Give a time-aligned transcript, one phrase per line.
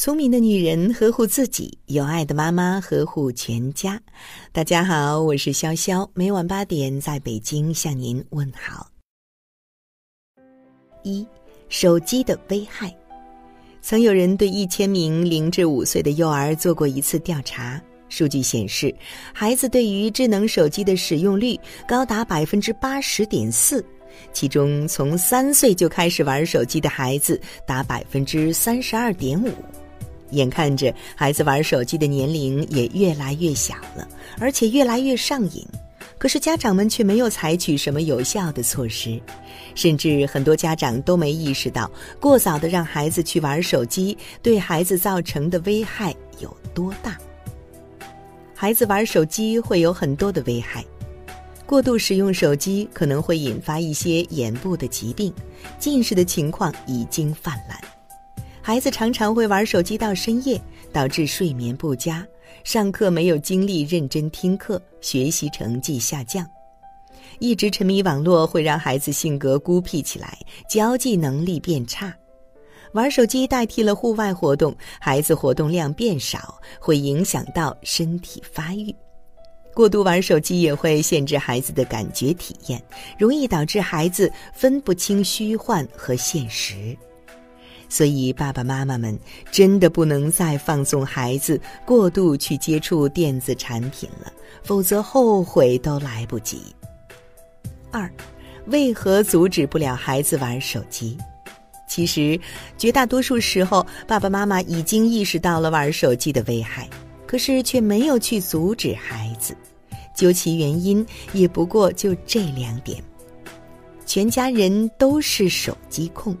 [0.00, 4.00] 聪明的女人呵护自己，有爱的妈妈呵护全家。
[4.52, 8.86] 大家好，我是潇潇，每晚八点在北京向您问好。
[11.02, 11.26] 一，
[11.68, 12.96] 手机的危害。
[13.82, 18.94] 曾有人对一千名零至五岁的幼儿做过一次调查，数据显示，
[19.34, 21.58] 孩子对于智能手机的使用率
[21.88, 23.84] 高达百分之八十点四，
[24.32, 29.50] 其中从三岁就开始玩手机的孩子达百分之三十二点五。
[30.30, 34.06] 眼看着孩子玩手机的年龄也越来越小了，
[34.38, 35.66] 而且越来越上瘾，
[36.18, 39.20] 可是家长们却没有采取什么有效的措施，
[39.74, 47.16] 甚至很多家长都没意识到，过早的让孩子去玩手机对孩子造成的危害有多大。
[48.54, 50.84] 孩子玩手机会有很多的危害，
[51.64, 55.32] 过度使用手机可能会引发一些眼部的疾病，
[55.78, 57.87] 近视的情况已经泛滥。
[58.68, 60.60] 孩子常常会玩手机到深夜，
[60.92, 62.22] 导致睡眠不佳，
[62.64, 66.46] 上课没有精力认真听课，学习成绩下降。
[67.38, 70.36] 一直沉迷网络会让孩子性格孤僻起来，
[70.68, 72.14] 交际能力变差。
[72.92, 78.94] 玩手机代替了户外活动，孩子活动量变少，会影响到身体发育。
[79.72, 82.82] 过度玩手机也会限制孩子的感觉体验，
[83.18, 86.94] 容易导致孩子分不清虚幻和现实。
[87.88, 89.18] 所以，爸爸妈妈们
[89.50, 94.30] 真的不能再放纵孩子过度去接触电子产品了，
[94.62, 96.60] 否则后悔都来不及。
[97.90, 98.10] 二，
[98.66, 101.16] 为何阻止不了孩子玩手机？
[101.88, 102.38] 其实，
[102.76, 106.86] 绝大多数时候，爸爸妈妈已经意识到了玩手机的危害，
[107.26, 109.56] 可是却没有去阻止孩子。
[110.14, 113.02] 究其原因，也不过就这两点：
[114.04, 116.36] 全家人都是手机控。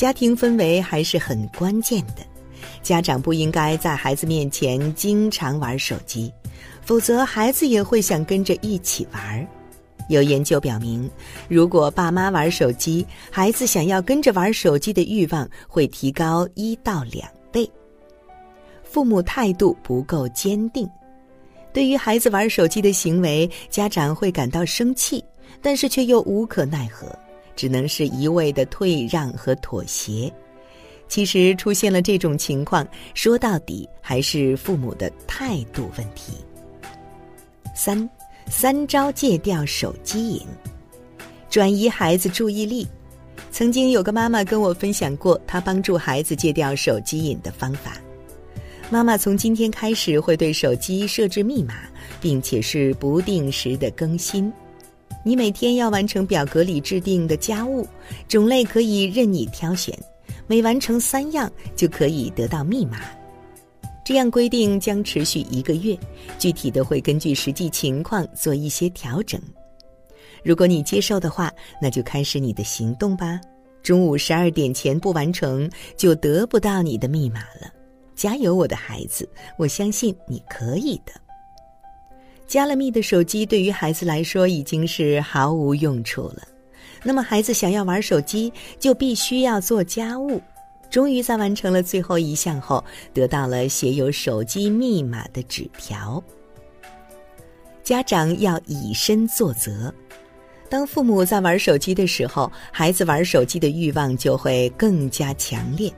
[0.00, 2.22] 家庭氛围还是很关键的，
[2.82, 6.32] 家长不应该在孩子面前经常玩手机，
[6.80, 9.46] 否则孩子也会想跟着一起玩。
[10.08, 11.06] 有研究表明，
[11.50, 17.70] 如果爸妈玩手机，孩子想要跟着玩手机的欲望会提高一到两倍。
[18.82, 20.88] 父母态度不够坚定，
[21.74, 25.22] 对于孩子玩手机的行为，家长会感到生气，
[25.60, 27.14] 但是却又无可奈何。
[27.60, 30.32] 只能是一味的退让和妥协。
[31.08, 36.38] 其实出现了这种情况，说到底还是父母的态度问题。
[37.76, 38.08] 三，
[38.50, 40.46] 三招戒掉手机瘾，
[41.50, 42.88] 转移孩子注意力。
[43.52, 47.98] 曾经有个妈妈跟我分享过，她帮助孩子戒掉手机瘾的方法。
[48.90, 51.74] 妈妈从今天开始会对手机设置密码，
[52.22, 54.50] 并且是不定时的更新。
[55.22, 57.86] 你每天要完成表格里制定的家务，
[58.26, 59.96] 种类可以任你挑选，
[60.46, 62.98] 每完成三样就可以得到密码。
[64.02, 65.96] 这样规定将持续一个月，
[66.38, 69.40] 具体的会根据实际情况做一些调整。
[70.42, 71.52] 如果你接受的话，
[71.82, 73.38] 那就开始你的行动吧。
[73.82, 77.70] 中午十二点前不完成，就得不到你的密码了。
[78.16, 81.29] 加油，我的孩子，我相信你可以的。
[82.50, 86.42] 加了密的手机对于孩子来说已经是毫无用处了，
[87.04, 90.40] 那么孩子想要玩手机就必须要做家务。
[90.90, 92.82] 终于在完成了最后一项后，
[93.14, 96.20] 得到了写有手机密码的纸条。
[97.84, 99.94] 家长要以身作则，
[100.68, 105.88] 当父母在玩手机的时候，孩子玩手机的欲望就会更加强烈。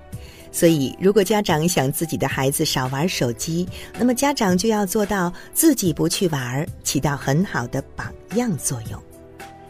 [0.53, 3.67] 所以，如果家长想自己的孩子少玩手机，
[3.99, 9.03] 那么家长就要做到自己不去玩，起到很好的榜样作用。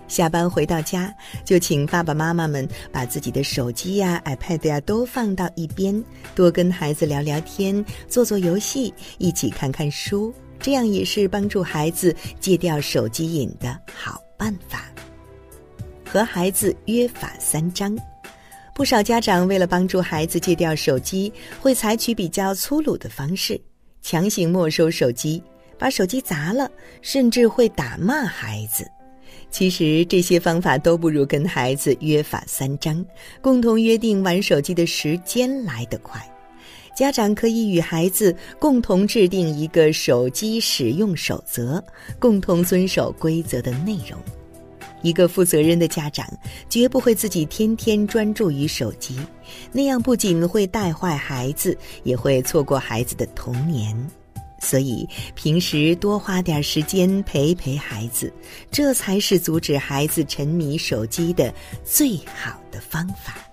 [0.09, 6.05] 下班回到家，就请爸爸妈妈们把自己的手机呀、iPad 呀都放到一边，
[6.35, 14.83] 多跟孩子聊聊天，做做游戏，一起看看书，这样也是帮助孩子戒掉手机瘾的好办法。
[16.05, 17.97] 和孩子约法三章。
[18.75, 21.31] 不少家长为了帮助孩子戒掉手机，
[21.61, 23.61] 会采取比较粗鲁的方式，
[24.01, 25.43] 强行没收手机，
[25.79, 26.71] 把手机砸了，
[27.03, 28.85] 甚至会打骂孩子。
[29.51, 33.05] 其实这些方法都不如跟孩子约法三章，
[33.43, 36.27] 共同约定玩手机的时间来得快。
[36.97, 41.83] 家长可以与孩子共同制定一个手机使用守则，
[42.19, 44.19] 共同遵守规则的内容。
[45.03, 46.27] 一个负责任的家长
[46.71, 49.19] 绝不会自己天天专注于手机，
[49.73, 53.95] 那样不仅会带坏孩子，也会错过孩子的童年。
[54.61, 58.33] 所以，平时多花点时间陪陪孩子，
[58.71, 61.53] 这才是阻止孩子沉迷手机的
[61.85, 63.52] 最好的方法。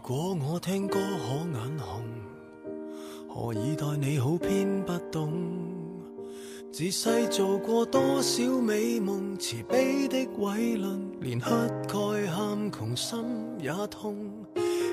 [0.00, 2.02] 如果我听歌可眼红，
[3.28, 5.32] 何以待你好偏不懂？
[6.72, 11.46] 自细做过多少美梦，慈悲的伟论，连乞
[11.88, 13.18] 丐喊穷心
[13.58, 14.14] 也痛，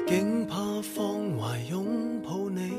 [0.07, 1.07] 竟怕放
[1.37, 2.73] 怀拥抱你，